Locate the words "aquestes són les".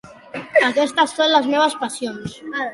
0.67-1.53